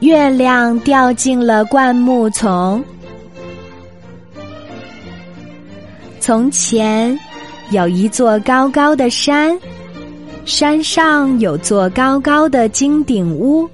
[0.00, 2.82] 月亮掉进了灌木丛。
[6.20, 7.18] 从前
[7.70, 9.58] 有一座高高的山，
[10.44, 13.68] 山上有座高高的金顶屋，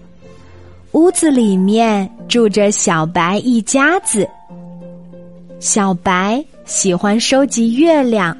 [0.92, 4.28] 屋子里面住着小白一家子。
[5.60, 8.36] 小白喜欢收集月亮，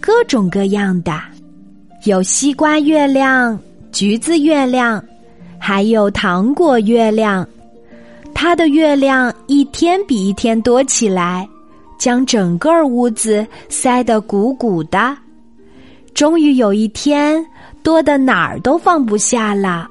[0.00, 1.12] 各种各样的，
[2.04, 3.58] 有西瓜月亮、
[3.92, 5.02] 橘子月亮。
[5.60, 7.46] 还有糖果月亮，
[8.34, 11.46] 它的月亮一天比一天多起来，
[11.98, 15.16] 将整个屋子塞得鼓鼓的。
[16.14, 17.44] 终于有一天，
[17.82, 19.86] 多的哪儿都放不下了，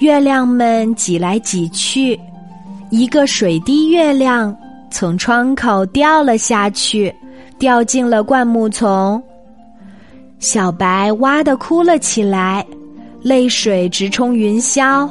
[0.00, 2.18] 月亮们挤来挤去，
[2.90, 4.54] 一个水滴月亮
[4.90, 7.14] 从窗口掉了下去，
[7.58, 9.22] 掉进了灌木丛。
[10.40, 12.66] 小白哇的哭了起来。
[13.26, 15.10] 泪水直冲云霄，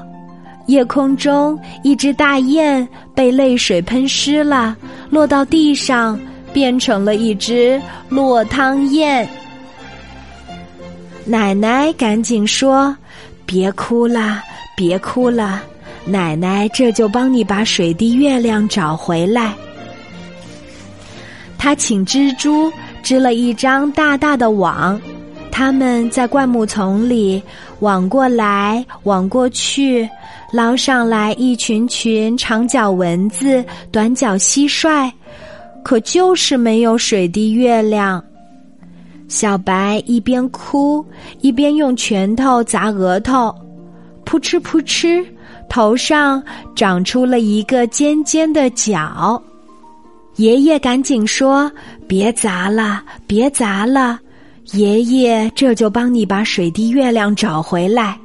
[0.68, 4.74] 夜空中一只大雁被泪水喷湿了，
[5.10, 6.18] 落到地上，
[6.54, 9.28] 变成了一只落汤雁。
[11.26, 12.96] 奶奶赶紧说
[13.46, 14.42] ：“别哭了，
[14.78, 15.62] 别哭了，
[16.06, 19.54] 奶奶这就帮你把水滴月亮找回来。”
[21.60, 22.72] 他请蜘蛛
[23.04, 24.98] 织了一张大大的网。
[25.58, 27.42] 他们在灌木丛里
[27.80, 30.06] 网过来网过去，
[30.52, 35.10] 捞上来一群群长脚蚊子、短脚蟋蟀，
[35.82, 38.22] 可就是没有水滴月亮。
[39.30, 41.04] 小白一边哭
[41.40, 43.56] 一边用拳头砸额头，
[44.26, 45.26] 扑哧扑哧，
[45.70, 46.44] 头上
[46.76, 49.42] 长出了一个尖尖的角。
[50.36, 51.72] 爷爷赶紧说
[52.10, 54.20] ：“别砸了，别砸了。”
[54.74, 58.18] 爷爷这就帮你把水滴月亮找回来。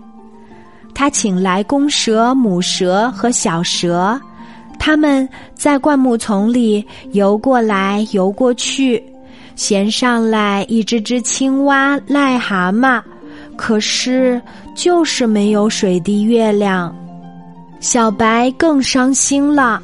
[0.95, 4.21] 他请来公蛇、母蛇和小蛇，
[4.79, 9.03] 他们在灌木丛里游过来游过去，
[9.55, 13.01] 衔上来一只只青蛙、癞蛤蟆，
[13.57, 14.41] 可是
[14.75, 16.95] 就是没有水滴月亮。
[17.79, 19.81] 小白更伤心了，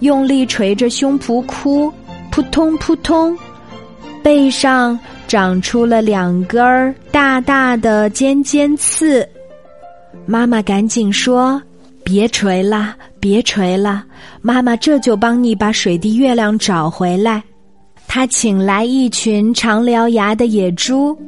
[0.00, 1.92] 用力捶着胸脯哭，
[2.30, 3.36] 扑通扑通，
[4.22, 4.98] 背上。
[5.34, 9.28] 长出了两根儿大大的尖尖刺，
[10.26, 11.60] 妈妈赶紧说
[12.04, 14.04] ：“别锤了，别锤了，
[14.42, 17.42] 妈妈这就帮你把水滴月亮找回来。”
[18.06, 21.18] 他请来一群长獠牙的野猪，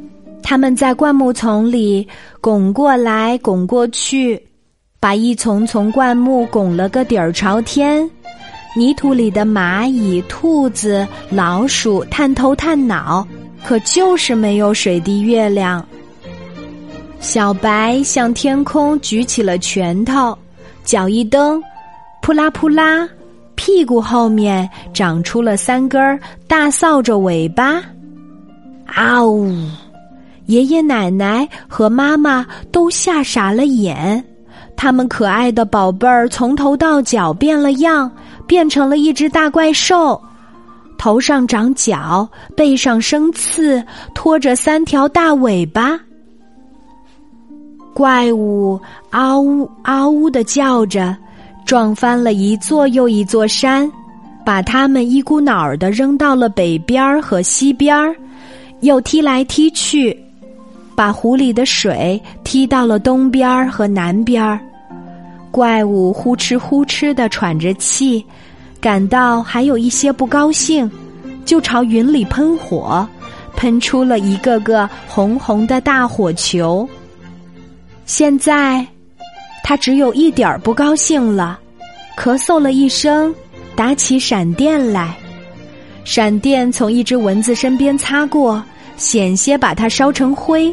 [0.41, 2.06] 他们在灌木丛里
[2.41, 4.41] 拱过来拱过去，
[5.00, 8.09] 把一丛丛灌木拱了个底儿朝天。
[8.77, 13.27] 泥土里的蚂蚁、兔子、老鼠探头探脑。
[13.66, 15.84] 可就是没有水滴月亮。
[17.19, 20.38] 小白向天空举起了拳头，
[20.84, 21.60] 脚一蹬，
[22.22, 23.09] 扑啦扑啦，
[23.56, 27.82] 屁股后面长出了三根大扫帚尾巴。
[28.84, 29.53] 啊呜！
[30.44, 34.22] 爷爷奶奶和妈妈都吓傻了眼，
[34.77, 38.09] 他们可爱的宝贝儿从头到脚变了样，
[38.47, 40.22] 变成了一只大怪兽。
[40.99, 43.83] 头上长角，背上生刺，
[44.15, 45.99] 拖着三条大尾巴。
[47.95, 48.79] 怪物
[49.11, 51.17] 嗷呜嗷呜的叫着，
[51.65, 53.91] 撞翻了一座又一座山，
[54.45, 58.15] 把它们一股脑儿的扔到了北边儿和西边儿，
[58.81, 60.15] 又踢来踢去，
[60.95, 64.61] 把湖里的水踢到了东边儿和南边儿。
[65.51, 68.23] 怪物呼哧呼哧的喘着气。
[68.87, 70.89] 感到还有一些不高兴，
[71.45, 73.05] 就朝云里喷火，
[73.57, 76.89] 喷出了一个个红红的大火球。
[78.05, 78.87] 现在，
[79.65, 81.59] 他只有一点儿不高兴了，
[82.17, 83.35] 咳嗽了一声，
[83.75, 85.17] 打起闪电来。
[86.05, 88.63] 闪电从一只蚊子身边擦过，
[88.97, 90.73] 险些把它烧成灰；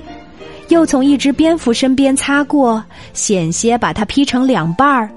[0.67, 5.09] 又从一只蝙蝠身边擦过，险些把它劈成两半儿。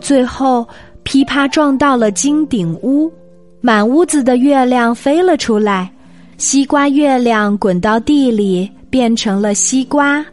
[0.00, 0.66] 最后。
[1.12, 3.12] 噼啪撞到了金顶屋，
[3.60, 5.92] 满屋子的月亮飞了出来，
[6.38, 10.24] 西瓜月亮滚到地里变成了西瓜，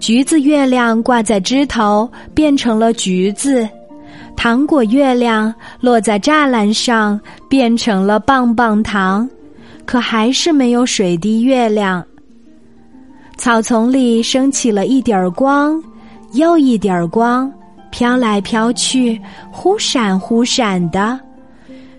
[0.00, 3.68] 橘子月亮挂在枝头变成了橘子，
[4.34, 9.30] 糖果月亮落在栅栏上变成了棒棒糖，
[9.84, 12.04] 可还是没有水滴月亮。
[13.36, 15.80] 草丛里升起了一点儿光，
[16.32, 17.48] 又一点儿光。
[17.90, 19.20] 飘来飘去，
[19.50, 21.18] 忽闪忽闪的，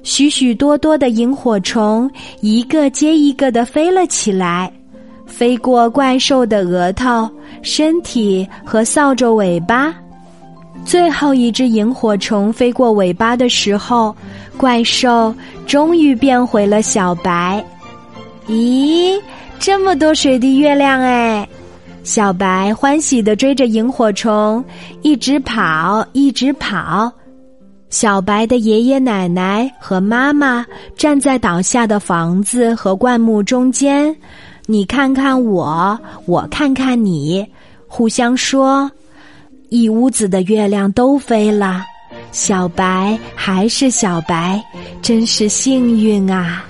[0.04, 2.10] 许许多多的萤火虫
[2.42, 4.72] 一个接一个的飞了起来，
[5.26, 7.30] 飞过怪兽的额头、
[7.62, 9.94] 身体和扫帚尾巴。
[10.86, 14.16] 最后一只萤火虫飞过尾巴的时候，
[14.58, 15.34] 怪兽
[15.68, 17.64] 终于变回了小白。
[18.48, 19.20] 咦，
[19.60, 21.48] 这么多水滴月亮哎！
[22.04, 24.64] 小白欢喜地追着萤火虫，
[25.02, 27.12] 一直跑，一直跑。
[27.90, 30.66] 小白的爷爷奶奶和妈妈
[30.96, 34.16] 站在倒下的房子和灌木中间，
[34.68, 37.46] 你看看我，我看看你，
[37.88, 38.90] 互相说。
[39.70, 41.86] 一屋子的月亮都飞了，
[42.32, 44.64] 小白还是小白，
[45.02, 46.66] 真是幸运啊！